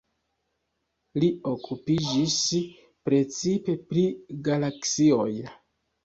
[1.23, 2.37] Li okupiĝis
[3.09, 4.05] precipe pri
[4.49, 5.29] galaksioj.